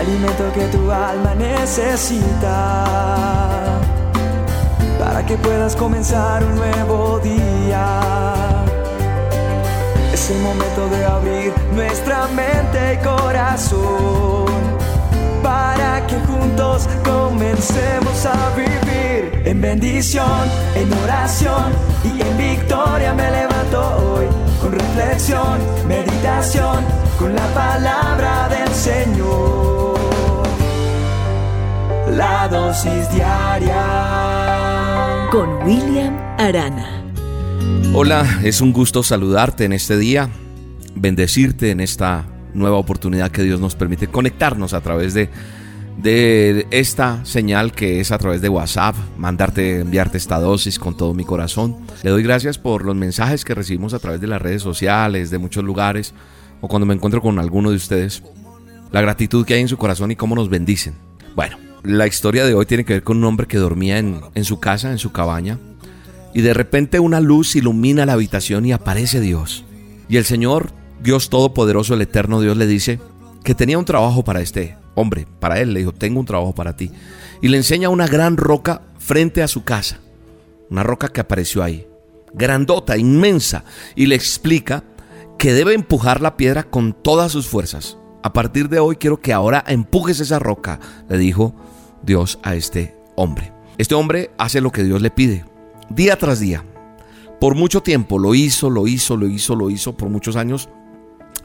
alimento 0.00 0.50
que 0.54 0.64
tu 0.68 0.90
alma 0.90 1.34
necesita 1.34 2.84
para 4.98 5.24
que 5.26 5.36
puedas 5.36 5.76
comenzar 5.76 6.42
un 6.42 6.56
nuevo 6.56 7.20
día. 7.20 8.00
Es 10.12 10.30
el 10.30 10.40
momento 10.40 10.88
de 10.88 11.04
abrir 11.04 11.52
nuestra 11.74 12.28
mente 12.28 12.94
y 12.94 12.96
corazón 13.04 14.46
para 15.42 16.06
que 16.06 16.16
juntos 16.20 16.88
comencemos 17.04 18.24
a 18.24 18.50
vivir 18.56 19.42
en 19.44 19.60
bendición, 19.60 20.48
en 20.76 20.90
oración 21.04 21.72
y 22.04 22.22
en 22.22 22.38
victoria 22.38 23.12
me 23.12 23.30
levanto 23.30 23.80
hoy 23.98 24.26
con 24.62 24.72
reflexión, 24.72 25.58
meditación, 25.86 26.84
con 27.18 27.34
la 27.34 27.46
palabra 27.48 27.59
dosis 32.70 33.10
diaria 33.12 33.82
con 35.32 35.48
William 35.64 36.16
Arana. 36.38 37.02
Hola, 37.92 38.24
es 38.44 38.60
un 38.60 38.72
gusto 38.72 39.02
saludarte 39.02 39.64
en 39.64 39.72
este 39.72 39.98
día, 39.98 40.30
bendecirte 40.94 41.72
en 41.72 41.80
esta 41.80 42.28
nueva 42.54 42.76
oportunidad 42.76 43.32
que 43.32 43.42
Dios 43.42 43.58
nos 43.58 43.74
permite 43.74 44.06
conectarnos 44.06 44.72
a 44.72 44.82
través 44.82 45.14
de, 45.14 45.30
de 45.98 46.68
esta 46.70 47.24
señal 47.24 47.72
que 47.72 47.98
es 47.98 48.12
a 48.12 48.18
través 48.18 48.40
de 48.40 48.48
WhatsApp, 48.48 48.94
mandarte, 49.18 49.80
enviarte 49.80 50.18
esta 50.18 50.38
dosis 50.38 50.78
con 50.78 50.96
todo 50.96 51.12
mi 51.12 51.24
corazón. 51.24 51.76
Le 52.04 52.10
doy 52.10 52.22
gracias 52.22 52.56
por 52.56 52.84
los 52.84 52.94
mensajes 52.94 53.44
que 53.44 53.56
recibimos 53.56 53.94
a 53.94 53.98
través 53.98 54.20
de 54.20 54.28
las 54.28 54.40
redes 54.40 54.62
sociales, 54.62 55.30
de 55.30 55.38
muchos 55.38 55.64
lugares, 55.64 56.14
o 56.60 56.68
cuando 56.68 56.86
me 56.86 56.94
encuentro 56.94 57.20
con 57.20 57.40
alguno 57.40 57.70
de 57.70 57.76
ustedes, 57.76 58.22
la 58.92 59.00
gratitud 59.00 59.44
que 59.44 59.54
hay 59.54 59.60
en 59.60 59.66
su 59.66 59.76
corazón 59.76 60.12
y 60.12 60.16
cómo 60.16 60.36
nos 60.36 60.48
bendicen. 60.48 60.94
Bueno, 61.34 61.56
la 61.82 62.06
historia 62.06 62.44
de 62.44 62.54
hoy 62.54 62.66
tiene 62.66 62.84
que 62.84 62.94
ver 62.94 63.02
con 63.02 63.18
un 63.18 63.24
hombre 63.24 63.46
que 63.46 63.58
dormía 63.58 63.98
en, 63.98 64.20
en 64.34 64.44
su 64.44 64.60
casa, 64.60 64.90
en 64.90 64.98
su 64.98 65.12
cabaña, 65.12 65.58
y 66.34 66.42
de 66.42 66.54
repente 66.54 67.00
una 67.00 67.20
luz 67.20 67.56
ilumina 67.56 68.06
la 68.06 68.12
habitación 68.12 68.66
y 68.66 68.72
aparece 68.72 69.20
Dios. 69.20 69.64
Y 70.08 70.16
el 70.16 70.24
Señor 70.24 70.72
Dios 71.02 71.30
Todopoderoso, 71.30 71.94
el 71.94 72.02
Eterno 72.02 72.40
Dios, 72.40 72.56
le 72.56 72.66
dice 72.66 73.00
que 73.42 73.54
tenía 73.54 73.78
un 73.78 73.84
trabajo 73.84 74.22
para 74.22 74.40
este 74.40 74.76
hombre, 74.94 75.26
para 75.38 75.60
él, 75.60 75.72
le 75.72 75.80
dijo, 75.80 75.92
tengo 75.92 76.20
un 76.20 76.26
trabajo 76.26 76.54
para 76.54 76.76
ti. 76.76 76.90
Y 77.40 77.48
le 77.48 77.56
enseña 77.56 77.88
una 77.88 78.06
gran 78.06 78.36
roca 78.36 78.82
frente 78.98 79.42
a 79.42 79.48
su 79.48 79.64
casa, 79.64 80.00
una 80.68 80.82
roca 80.82 81.08
que 81.08 81.20
apareció 81.20 81.62
ahí, 81.62 81.86
grandota, 82.34 82.98
inmensa, 82.98 83.64
y 83.96 84.06
le 84.06 84.14
explica 84.14 84.84
que 85.38 85.54
debe 85.54 85.72
empujar 85.74 86.20
la 86.20 86.36
piedra 86.36 86.64
con 86.64 86.92
todas 86.92 87.32
sus 87.32 87.46
fuerzas. 87.46 87.96
A 88.22 88.32
partir 88.32 88.68
de 88.68 88.78
hoy 88.78 88.96
quiero 88.96 89.20
que 89.20 89.32
ahora 89.32 89.64
empujes 89.66 90.20
esa 90.20 90.38
roca, 90.38 90.78
le 91.08 91.16
dijo 91.16 91.54
Dios 92.02 92.38
a 92.42 92.54
este 92.54 92.96
hombre. 93.16 93.52
Este 93.78 93.94
hombre 93.94 94.30
hace 94.36 94.60
lo 94.60 94.70
que 94.72 94.84
Dios 94.84 95.00
le 95.00 95.10
pide, 95.10 95.44
día 95.88 96.16
tras 96.16 96.38
día. 96.38 96.64
Por 97.40 97.54
mucho 97.54 97.82
tiempo 97.82 98.18
lo 98.18 98.34
hizo, 98.34 98.68
lo 98.68 98.86
hizo, 98.86 99.16
lo 99.16 99.26
hizo, 99.26 99.56
lo 99.56 99.70
hizo, 99.70 99.96
por 99.96 100.10
muchos 100.10 100.36
años 100.36 100.68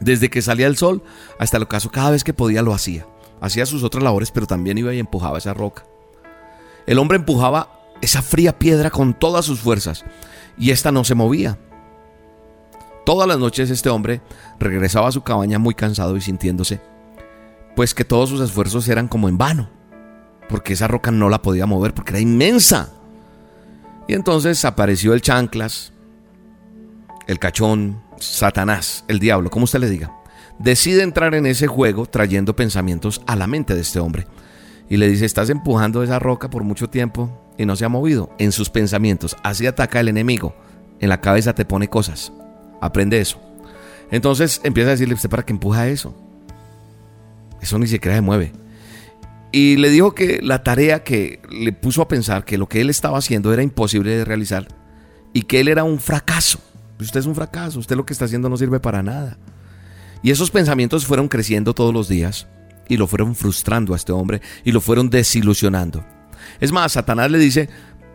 desde 0.02 0.30
que 0.30 0.42
salía 0.42 0.68
el 0.68 0.76
sol 0.76 1.03
hasta 1.40 1.56
el 1.58 1.64
ocaso, 1.64 1.90
cada 1.90 2.12
vez 2.12 2.26
que 2.26 2.34
podía 2.34 2.62
lo 2.62 2.73
hacía. 2.73 3.08
Hacía 3.40 3.66
sus 3.66 3.84
otras 3.84 4.03
labores, 4.03 4.31
pero 4.31 4.48
también 4.48 4.78
iba 4.78 4.94
y 4.94 5.00
empujaba 5.00 5.38
esa 5.38 5.53
roca. 5.53 5.86
El 6.86 7.00
hombre 7.00 7.18
empujaba 7.18 7.70
esa 8.02 8.22
fría 8.22 8.59
piedra 8.59 8.92
con 8.92 9.14
todas 9.14 9.46
sus 9.46 9.62
fuerzas 9.62 10.03
y 10.58 10.72
esta 10.72 10.92
no 10.92 11.03
se 11.03 11.16
movía. 11.16 11.58
Todas 13.06 13.28
las 13.28 13.38
noches 13.38 13.70
este 13.70 13.89
hombre 13.89 14.22
regresaba 14.59 15.09
a 15.09 15.11
su 15.11 15.22
cabaña 15.22 15.59
muy 15.59 15.75
cansado 15.75 16.17
y 16.17 16.22
sintiéndose, 16.22 16.81
pues 17.75 17.94
que 17.94 18.03
todos 18.03 18.30
sus 18.30 18.42
esfuerzos 18.42 18.88
eran 18.89 19.08
como 19.08 19.30
en 19.30 19.38
vano, 19.38 19.70
porque 20.50 20.73
esa 20.73 20.88
roca 20.88 21.12
no 21.12 21.30
la 21.30 21.44
podía 21.44 21.67
mover 21.67 21.94
porque 21.94 22.14
era 22.14 22.20
inmensa. 22.20 22.89
Y 24.07 24.13
entonces 24.13 24.66
apareció 24.66 25.13
el 25.13 25.22
chanclas, 25.22 25.94
el 27.28 27.38
cachón, 27.38 28.02
Satanás, 28.18 29.06
el 29.08 29.19
diablo, 29.19 29.52
como 29.52 29.66
usted 29.66 29.79
le 29.79 29.90
diga, 29.90 30.12
decide 30.58 31.03
entrar 31.03 31.35
en 31.35 31.46
ese 31.46 31.68
juego 31.68 32.08
trayendo 32.08 32.56
pensamientos 32.56 33.22
a 33.28 33.35
la 33.35 33.46
mente 33.46 33.75
de 33.75 33.81
este 33.81 34.00
hombre. 34.00 34.25
Y 34.90 34.97
le 34.97 35.08
dice, 35.08 35.25
estás 35.25 35.52
empujando 35.52 36.02
esa 36.02 36.18
roca 36.18 36.50
por 36.50 36.63
mucho 36.63 36.90
tiempo 36.90 37.53
y 37.58 37.68
no 37.68 37.75
se 37.75 37.85
ha 37.85 37.90
movido. 37.90 38.31
En 38.40 38.52
sus 38.52 38.72
pensamientos, 38.72 39.38
así 39.44 39.68
ataca 39.68 40.00
el 40.00 40.08
enemigo. 40.08 40.56
En 41.00 41.09
la 41.09 41.22
cabeza 41.22 41.53
te 41.53 41.66
pone 41.66 41.88
cosas. 41.88 42.31
Aprende 42.85 43.19
eso. 43.19 43.40
Entonces 44.12 44.62
empieza 44.63 44.90
a 44.90 44.91
decirle, 44.91 45.16
usted 45.16 45.29
para 45.29 45.44
que 45.44 45.53
empuja 45.53 45.88
eso. 45.88 46.16
Eso 47.62 47.79
ni 47.79 47.88
siquiera 47.88 48.16
se 48.16 48.22
mueve. 48.22 48.53
Y 49.51 49.78
le 49.78 49.90
dijo 49.90 50.13
que 50.13 50.41
la 50.41 50.63
tarea 50.63 51.03
que 51.03 51.41
le 51.50 51.72
puso 51.72 52.01
a 52.01 52.07
pensar 52.07 52.46
que 52.46 52.57
lo 52.57 52.68
que 52.68 52.81
él 52.81 52.90
estaba 52.90 53.18
haciendo 53.18 53.53
era 53.53 53.63
imposible 53.63 54.16
de 54.16 54.25
realizar 54.25 54.68
y 55.34 55.44
que 55.44 55.59
él 55.59 55.68
era 55.68 55.84
un 55.84 56.00
fracaso. 56.00 56.59
Usted 57.00 57.22
es 57.22 57.25
un 57.25 57.35
fracaso, 57.35 57.79
usted 57.79 57.96
lo 57.96 58.06
que 58.06 58.13
está 58.13 58.25
haciendo 58.25 58.50
no 58.50 58.57
sirve 58.57 58.79
para 58.79 59.02
nada. 59.02 59.38
Y 60.22 60.31
esos 60.31 60.52
pensamientos 60.52 61.06
fueron 61.06 61.28
creciendo 61.28 61.73
todos 61.73 61.94
los 61.94 62.07
días 62.07 62.47
y 62.88 62.97
lo 62.97 63.07
fueron 63.07 63.35
frustrando 63.35 63.94
a 63.94 63.96
este 63.96 64.12
hombre 64.12 64.41
y 64.63 64.72
lo 64.72 64.81
fueron 64.81 65.09
desilusionando. 65.09 66.06
Es 66.59 66.72
más, 66.72 66.94
Satanás 66.94 67.31
le 67.31 67.40
dice, 67.40 67.69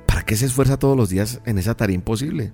¿para 0.06 0.22
qué 0.22 0.36
se 0.36 0.46
esfuerza 0.46 0.78
todos 0.78 0.96
los 0.96 1.08
días 1.08 1.40
en 1.44 1.58
esa 1.58 1.74
tarea 1.74 1.94
imposible? 1.94 2.52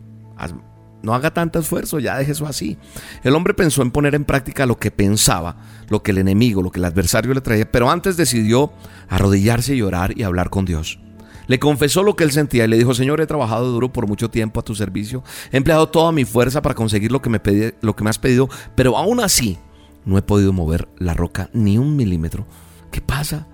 No 1.06 1.14
haga 1.14 1.32
tanto 1.32 1.60
esfuerzo, 1.60 2.00
ya 2.00 2.18
deje 2.18 2.32
eso 2.32 2.48
así. 2.48 2.78
El 3.22 3.36
hombre 3.36 3.54
pensó 3.54 3.82
en 3.82 3.92
poner 3.92 4.16
en 4.16 4.24
práctica 4.24 4.66
lo 4.66 4.80
que 4.80 4.90
pensaba, 4.90 5.56
lo 5.88 6.02
que 6.02 6.10
el 6.10 6.18
enemigo, 6.18 6.62
lo 6.62 6.72
que 6.72 6.80
el 6.80 6.84
adversario 6.84 7.32
le 7.32 7.40
traía, 7.40 7.70
pero 7.70 7.88
antes 7.88 8.16
decidió 8.16 8.72
arrodillarse 9.08 9.76
y 9.76 9.82
orar 9.82 10.18
y 10.18 10.24
hablar 10.24 10.50
con 10.50 10.64
Dios. 10.64 10.98
Le 11.46 11.60
confesó 11.60 12.02
lo 12.02 12.16
que 12.16 12.24
él 12.24 12.32
sentía 12.32 12.64
y 12.64 12.68
le 12.68 12.76
dijo, 12.76 12.92
Señor, 12.92 13.20
he 13.20 13.26
trabajado 13.28 13.70
duro 13.70 13.92
por 13.92 14.08
mucho 14.08 14.30
tiempo 14.30 14.58
a 14.58 14.64
tu 14.64 14.74
servicio, 14.74 15.22
he 15.52 15.58
empleado 15.58 15.90
toda 15.90 16.10
mi 16.10 16.24
fuerza 16.24 16.60
para 16.60 16.74
conseguir 16.74 17.12
lo 17.12 17.22
que 17.22 17.30
me, 17.30 17.40
lo 17.82 17.94
que 17.94 18.02
me 18.02 18.10
has 18.10 18.18
pedido, 18.18 18.48
pero 18.74 18.98
aún 18.98 19.20
así 19.20 19.58
no 20.04 20.18
he 20.18 20.22
podido 20.22 20.52
mover 20.52 20.88
la 20.98 21.14
roca 21.14 21.50
ni 21.52 21.78
un 21.78 21.94
milímetro. 21.94 22.48
¿Qué 22.90 23.00
pasa? 23.00 23.46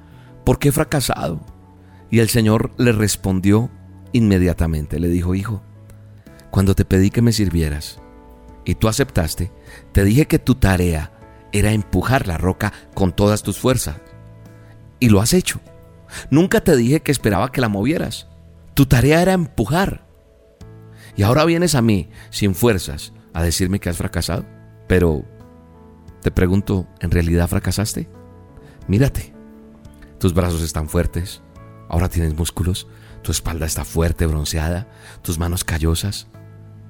¿Por 0.47 0.59
qué 0.59 0.71
he 0.71 0.73
fracasado? 0.73 1.45
Y 2.11 2.21
el 2.21 2.31
Señor 2.31 2.71
le 2.79 2.93
respondió 2.93 3.69
inmediatamente, 4.13 4.99
le 4.99 5.09
dijo, 5.09 5.35
Hijo, 5.35 5.63
cuando 6.53 6.75
te 6.75 6.85
pedí 6.85 7.09
que 7.09 7.23
me 7.23 7.33
sirvieras 7.33 7.99
y 8.67 8.75
tú 8.75 8.87
aceptaste, 8.87 9.51
te 9.93 10.05
dije 10.05 10.27
que 10.27 10.39
tu 10.39 10.55
tarea 10.55 11.11
era 11.51 11.73
empujar 11.73 12.29
la 12.29 12.37
roca 12.37 12.75
con 12.95 13.17
todas 13.17 13.43
tus 13.43 13.59
fuerzas. 13.59 13.97
Y 15.01 15.09
lo 15.09 15.23
has 15.23 15.33
hecho. 15.33 15.61
Nunca 16.31 16.61
te 16.61 16.77
dije 16.77 17.01
que 17.01 17.11
esperaba 17.11 17.51
que 17.51 17.63
la 17.63 17.71
movieras. 17.71 18.29
Tu 18.75 18.85
tarea 18.85 19.23
era 19.23 19.33
empujar. 19.33 20.07
Y 21.17 21.23
ahora 21.23 21.47
vienes 21.47 21.75
a 21.75 21.81
mí, 21.81 22.11
sin 22.29 22.55
fuerzas, 22.55 23.15
a 23.33 23.43
decirme 23.43 23.81
que 23.81 23.89
has 23.89 23.97
fracasado. 23.97 24.45
Pero, 24.87 25.25
te 26.21 26.31
pregunto, 26.31 26.87
¿en 27.01 27.13
realidad 27.13 27.49
fracasaste? 27.49 28.11
Mírate. 28.89 29.33
Tus 30.19 30.35
brazos 30.35 30.61
están 30.61 30.91
fuertes. 30.91 31.41
Ahora 31.89 32.11
tienes 32.11 32.35
músculos. 32.35 32.89
Tu 33.23 33.33
espalda 33.33 33.65
está 33.65 33.87
fuerte, 33.87 34.27
bronceada. 34.27 34.87
Tus 35.23 35.39
manos 35.39 35.65
callosas. 35.65 36.29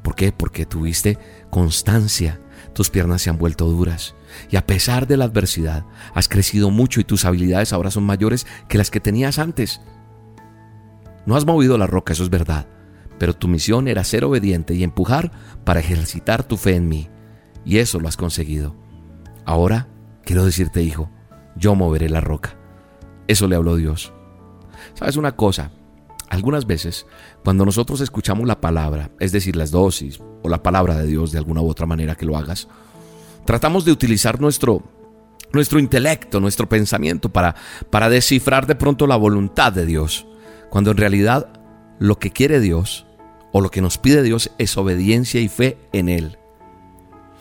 ¿Por 0.03 0.15
qué? 0.15 0.33
Porque 0.33 0.67
tuviste 0.67 1.19
constancia. 1.51 2.41
Tus 2.75 2.91
piernas 2.91 3.23
se 3.23 3.31
han 3.31 3.39
vuelto 3.39 3.67
duras. 3.67 4.15
Y 4.51 4.57
a 4.57 4.67
pesar 4.67 5.07
de 5.07 5.17
la 5.17 5.25
adversidad, 5.25 5.85
has 6.15 6.29
crecido 6.29 6.71
mucho 6.71 7.01
y 7.01 7.05
tus 7.05 7.25
habilidades 7.25 7.73
ahora 7.73 7.91
son 7.91 8.05
mayores 8.05 8.47
que 8.69 8.79
las 8.79 8.91
que 8.91 9.01
tenías 9.01 9.39
antes. 9.39 9.81
No 11.27 11.37
has 11.37 11.45
movido 11.45 11.79
la 11.79 11.87
roca, 11.87 12.13
eso 12.13 12.25
es 12.25 12.31
verdad, 12.31 12.67
pero 13.19 13.35
tu 13.35 13.47
misión 13.47 13.87
era 13.87 14.03
ser 14.05 14.25
obediente 14.25 14.75
y 14.75 14.83
empujar 14.83 15.31
para 15.65 15.81
ejercitar 15.81 16.43
tu 16.43 16.57
fe 16.57 16.75
en 16.75 16.89
mí. 16.89 17.09
Y 17.65 17.79
eso 17.79 18.01
lo 18.01 18.09
has 18.09 18.17
conseguido. 18.17 18.75
Ahora 19.45 19.89
quiero 20.25 20.45
decirte, 20.45 20.83
hijo, 20.83 21.11
yo 21.57 21.75
moveré 21.75 22.09
la 22.09 22.21
roca. 22.21 22.57
Eso 23.29 23.47
le 23.47 23.57
habló 23.57 23.77
Dios. 23.77 24.13
¿Sabes 24.95 25.17
una 25.17 25.37
cosa? 25.37 25.71
Algunas 26.33 26.67
veces, 26.67 27.07
cuando 27.45 27.65
nosotros 27.65 28.01
escuchamos 28.01 28.47
la 28.47 28.61
palabra, 28.61 29.11
es 29.21 29.33
decir, 29.33 29.55
las 29.55 29.71
dosis 29.71 30.19
o 30.43 30.49
la 30.49 30.63
palabra 30.63 30.97
de 30.97 31.07
Dios 31.07 31.31
de 31.31 31.39
alguna 31.39 31.61
u 31.61 31.69
otra 31.69 31.87
manera 31.87 32.15
que 32.15 32.27
lo 32.27 32.37
hagas, 32.37 32.69
Tratamos 33.45 33.85
de 33.85 33.93
utilizar 33.93 34.41
nuestro, 34.41 34.83
nuestro 35.53 35.81
intelecto, 35.81 36.41
nuestro 36.41 36.69
pensamiento 36.69 37.29
para, 37.29 37.57
para 37.91 38.09
descifrar 38.09 38.67
de 38.67 38.77
pronto 38.77 39.07
la 39.07 39.17
voluntad 39.17 39.73
de 39.73 39.85
Dios, 39.85 40.27
cuando 40.71 40.93
en 40.93 40.97
realidad 40.97 41.49
lo 41.99 42.19
que 42.19 42.31
quiere 42.31 42.61
Dios 42.61 43.07
o 43.53 43.61
lo 43.61 43.71
que 43.71 43.83
nos 43.83 43.99
pide 43.99 44.23
Dios 44.23 44.51
es 44.59 44.77
obediencia 44.77 45.41
y 45.41 45.49
fe 45.49 45.77
en 45.93 46.09
Él. 46.09 46.39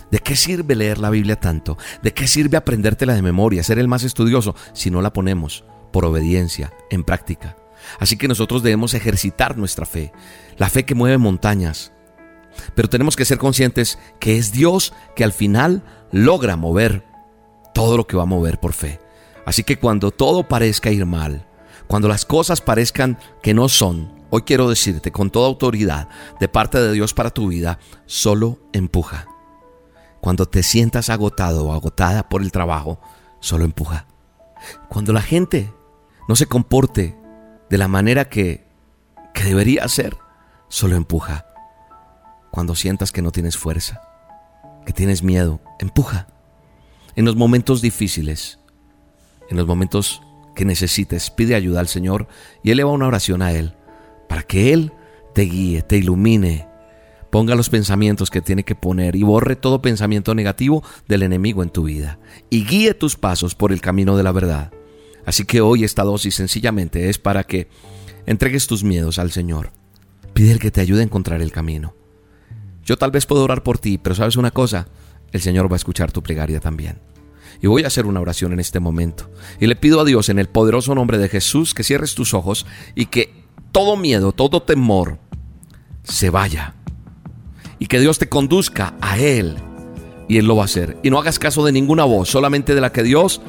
¿De 0.10 0.20
qué 0.20 0.36
sirve 0.36 0.76
leer 0.76 0.98
la 0.98 1.10
Biblia 1.10 1.40
tanto? 1.40 1.78
¿De 2.02 2.14
qué 2.14 2.28
sirve 2.28 2.58
aprendértela 2.58 3.14
de 3.14 3.22
memoria, 3.22 3.64
ser 3.64 3.80
el 3.80 3.88
más 3.88 4.04
estudioso, 4.04 4.56
si 4.74 4.90
no 4.90 5.02
la 5.02 5.14
ponemos 5.14 5.64
por 5.94 6.04
obediencia, 6.04 6.74
en 6.90 7.04
práctica? 7.04 7.56
Así 8.00 8.18
que 8.18 8.28
nosotros 8.28 8.63
debemos 8.63 8.94
ejercitar 8.94 9.57
nuestra 9.57 9.86
fe, 9.86 10.12
la 10.57 10.69
fe 10.69 10.86
que 10.86 10.95
mueve 10.95 11.18
montañas, 11.18 11.92
pero 12.75 12.89
tenemos 12.89 13.16
que 13.16 13.25
ser 13.25 13.38
conscientes 13.38 13.98
que 14.19 14.38
es 14.38 14.51
Dios 14.51 14.94
que 15.16 15.24
al 15.24 15.33
final 15.33 15.83
logra 16.12 16.56
mover 16.56 17.06
todo 17.74 17.98
lo 17.98 18.07
que 18.07 18.18
va 18.18 18.24
a 18.24 18.28
mover 18.28 18.60
por 18.60 18.74
fe. 18.74 19.00
Así 19.45 19.63
que 19.63 19.78
cuando 19.78 20.12
todo 20.12 20.48
parezca 20.48 20.92
ir 20.92 21.06
mal, 21.06 21.48
cuando 21.88 22.07
las 22.07 22.25
cosas 22.25 22.62
parezcan 22.62 23.18
que 23.42 23.54
no 23.54 23.69
son, 23.69 24.13
hoy 24.30 24.44
quiero 24.44 24.69
decirte 24.69 25.12
con 25.12 25.30
toda 25.30 25.48
autoridad 25.48 26.10
de 26.39 26.48
parte 26.48 26.80
de 26.80 26.94
Dios 26.94 27.13
para 27.13 27.31
tu 27.31 27.48
vida, 27.48 27.80
solo 28.06 28.60
empuja. 28.74 29.28
Cuando 30.22 30.45
te 30.45 30.62
sientas 30.62 31.10
agotado 31.10 31.66
o 31.66 31.74
agotada 31.74 32.30
por 32.30 32.42
el 32.42 32.51
trabajo, 32.51 33.00
solo 33.39 33.66
empuja. 33.66 34.06
Cuando 34.89 35.13
la 35.13 35.22
gente 35.22 35.74
no 36.28 36.36
se 36.36 36.45
comporte 36.45 37.18
de 37.71 37.77
la 37.77 37.88
manera 37.88 38.27
que, 38.27 38.65
que 39.33 39.45
debería 39.45 39.88
ser, 39.88 40.18
solo 40.68 40.97
empuja. 40.97 41.45
Cuando 42.51 42.75
sientas 42.75 43.13
que 43.13 43.21
no 43.21 43.31
tienes 43.31 43.56
fuerza, 43.56 44.01
que 44.85 44.91
tienes 44.91 45.23
miedo, 45.23 45.62
empuja. 45.79 46.27
En 47.15 47.23
los 47.23 47.38
momentos 47.38 47.81
difíciles, 47.81 48.59
en 49.50 49.56
los 49.56 49.68
momentos 49.68 50.21
que 50.53 50.65
necesites, 50.65 51.31
pide 51.31 51.56
ayuda 51.56 51.79
al 51.79 51.88
Señor 51.88 52.27
y 52.62 52.71
eleva 52.71 52.91
una 52.91 53.07
oración 53.07 53.41
a 53.41 53.53
Él 53.53 53.73
para 54.27 54.44
que 54.44 54.73
Él 54.73 54.91
te 55.33 55.44
guíe, 55.44 55.81
te 55.81 55.95
ilumine, 55.95 56.68
ponga 57.29 57.56
los 57.56 57.69
pensamientos 57.69 58.29
que 58.29 58.41
tiene 58.41 58.65
que 58.65 58.75
poner 58.75 59.15
y 59.15 59.23
borre 59.23 59.56
todo 59.56 59.81
pensamiento 59.81 60.35
negativo 60.35 60.83
del 61.07 61.23
enemigo 61.23 61.63
en 61.63 61.69
tu 61.69 61.83
vida 61.83 62.19
y 62.50 62.65
guíe 62.65 62.94
tus 62.95 63.15
pasos 63.15 63.56
por 63.56 63.71
el 63.71 63.79
camino 63.79 64.18
de 64.18 64.23
la 64.23 64.33
verdad. 64.33 64.73
Así 65.25 65.45
que 65.45 65.62
hoy 65.62 65.83
esta 65.83 66.03
dosis 66.03 66.35
sencillamente 66.35 67.09
es 67.09 67.18
para 67.18 67.44
que 67.44 67.68
entregues 68.25 68.68
tus 68.68 68.83
miedos 68.83 69.19
al 69.19 69.31
Señor. 69.31 69.71
Pide 70.33 70.59
que 70.59 70.71
te 70.71 70.81
ayude 70.81 71.01
a 71.01 71.03
encontrar 71.03 71.41
el 71.41 71.51
camino. 71.51 71.95
Yo 72.83 72.97
tal 72.97 73.12
vez 73.12 73.25
puedo 73.25 73.44
orar 73.44 73.63
por 73.63 73.77
ti, 73.77 73.97
pero 73.97 74.15
sabes 74.15 74.35
una 74.35 74.51
cosa, 74.51 74.88
el 75.31 75.41
Señor 75.41 75.71
va 75.71 75.75
a 75.75 75.77
escuchar 75.77 76.12
tu 76.12 76.23
plegaria 76.23 76.59
también. 76.59 77.00
Y 77.62 77.68
voy 77.68 77.83
a 77.83 77.88
hacer 77.88 78.06
una 78.06 78.21
oración 78.21 78.53
en 78.53 78.59
este 78.59 78.79
momento. 78.79 79.29
Y 79.59 79.68
le 79.68 79.75
pido 79.75 80.00
a 80.00 80.06
Dios 80.06 80.29
en 80.29 80.39
el 80.39 80.47
poderoso 80.47 80.95
nombre 80.95 81.18
de 81.18 81.29
Jesús 81.29 81.73
que 81.73 81.83
cierres 81.83 82.15
tus 82.15 82.33
ojos 82.33 82.65
y 82.95 83.06
que 83.07 83.33
todo 83.71 83.97
miedo, 83.97 84.31
todo 84.31 84.63
temor 84.63 85.19
se 86.03 86.29
vaya. 86.29 86.73
Y 87.77 87.88
que 87.88 88.00
Dios 88.00 88.18
te 88.19 88.29
conduzca 88.29 88.95
a 89.01 89.19
Él. 89.19 89.56
Y 90.27 90.38
Él 90.38 90.45
lo 90.47 90.56
va 90.56 90.63
a 90.63 90.65
hacer. 90.65 90.97
Y 91.03 91.09
no 91.09 91.19
hagas 91.19 91.39
caso 91.39 91.63
de 91.63 91.71
ninguna 91.71 92.03
voz, 92.03 92.29
solamente 92.29 92.73
de 92.73 92.81
la 92.81 92.91
que 92.91 93.03
Dios 93.03 93.41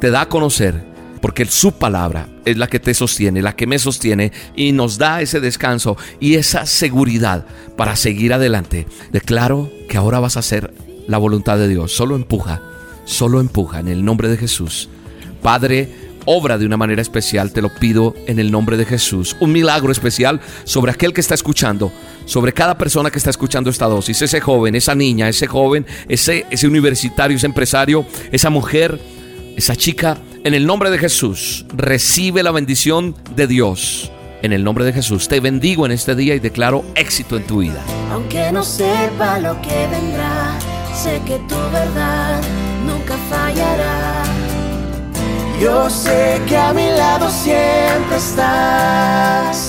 te 0.00 0.10
da 0.10 0.22
a 0.22 0.28
conocer. 0.28 0.95
Porque 1.26 1.44
su 1.44 1.72
palabra 1.72 2.28
es 2.44 2.56
la 2.56 2.68
que 2.68 2.78
te 2.78 2.94
sostiene, 2.94 3.42
la 3.42 3.56
que 3.56 3.66
me 3.66 3.80
sostiene 3.80 4.30
y 4.54 4.70
nos 4.70 4.96
da 4.96 5.20
ese 5.20 5.40
descanso 5.40 5.96
y 6.20 6.36
esa 6.36 6.66
seguridad 6.66 7.44
para 7.76 7.96
seguir 7.96 8.32
adelante. 8.32 8.86
Declaro 9.10 9.68
que 9.88 9.96
ahora 9.96 10.20
vas 10.20 10.36
a 10.36 10.38
hacer 10.38 10.72
la 11.08 11.18
voluntad 11.18 11.58
de 11.58 11.66
Dios. 11.66 11.90
Solo 11.90 12.14
empuja 12.14 12.62
solo 13.04 13.40
empuja 13.40 13.80
en 13.80 13.88
el 13.88 14.04
nombre 14.04 14.28
de 14.28 14.36
Jesús. 14.36 14.88
Padre, 15.42 15.88
obra 16.26 16.58
de 16.58 16.66
una 16.66 16.76
manera 16.76 17.02
especial, 17.02 17.50
te 17.50 17.60
lo 17.60 17.74
pido 17.74 18.14
en 18.28 18.38
el 18.38 18.52
nombre 18.52 18.76
de 18.76 18.84
Jesús. 18.84 19.36
Un 19.40 19.50
milagro 19.50 19.90
especial 19.90 20.40
sobre 20.62 20.92
aquel 20.92 21.12
que 21.12 21.22
está 21.22 21.34
escuchando, 21.34 21.90
sobre 22.24 22.52
cada 22.52 22.78
persona 22.78 23.10
que 23.10 23.18
está 23.18 23.30
escuchando 23.30 23.68
esta 23.68 23.86
dosis, 23.86 24.22
ese 24.22 24.40
joven, 24.40 24.76
esa 24.76 24.94
niña, 24.94 25.28
ese 25.28 25.48
joven, 25.48 25.86
ese, 26.08 26.46
ese 26.52 26.68
universitario, 26.68 27.36
ese 27.36 27.46
empresario, 27.46 28.06
esa 28.30 28.48
mujer, 28.48 29.00
esa 29.56 29.74
chica, 29.74 30.18
en 30.44 30.54
el 30.54 30.66
nombre 30.66 30.90
de 30.90 30.98
Jesús, 30.98 31.66
recibe 31.74 32.42
la 32.42 32.50
bendición 32.50 33.14
de 33.34 33.46
Dios. 33.46 34.10
En 34.42 34.52
el 34.52 34.62
nombre 34.62 34.84
de 34.84 34.92
Jesús 34.92 35.28
te 35.28 35.40
bendigo 35.40 35.86
en 35.86 35.92
este 35.92 36.14
día 36.14 36.34
y 36.34 36.38
declaro 36.38 36.84
éxito 36.94 37.36
en 37.36 37.46
tu 37.46 37.58
vida. 37.58 37.82
Aunque 38.12 38.52
no 38.52 38.62
sepa 38.62 39.38
lo 39.38 39.60
que 39.62 39.86
vendrá, 39.90 40.58
sé 40.94 41.20
que 41.26 41.38
tu 41.48 41.56
verdad 41.72 42.40
nunca 42.86 43.16
fallará. 43.30 44.22
Yo 45.60 45.88
sé 45.88 46.40
que 46.46 46.56
a 46.56 46.72
mi 46.72 46.86
lado 46.86 47.30
siempre 47.30 48.16
estás. 48.16 49.68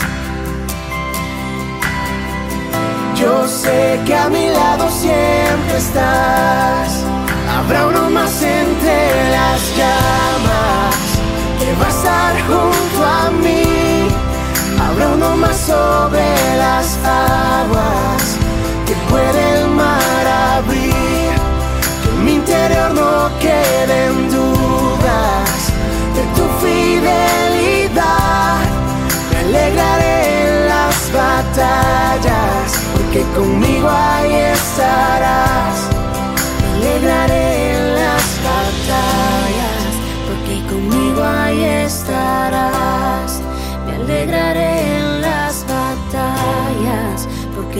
Yo 3.19 3.47
sé 3.47 3.99
que 4.05 4.13
a 4.13 4.29
mi 4.29 4.47
lado 4.49 4.89
siempre 4.91 5.77
estás. 5.77 7.03
Habrá 7.49 7.87
uno 7.87 8.09
más 8.09 8.31
Más 15.39 15.57
sobre 15.57 16.57
las 16.57 16.97
aguas 17.05 18.37
que 18.87 18.93
puede 19.09 19.59
el 19.59 19.67
mar 19.67 20.27
abrir 20.57 21.17
mi 22.23 22.33
interior 22.33 22.93
no 22.93 23.29
queden 23.39 24.29
dudas 24.29 25.71
de 26.15 26.23
tu 26.35 26.45
fidelidad. 26.61 28.59
Me 29.31 29.37
alegraré 29.37 30.47
en 30.47 30.69
las 30.69 30.95
batallas, 31.13 32.67
porque 32.93 33.21
conmigo 33.35 33.87
ahí 33.89 34.33
estarás. 34.33 34.86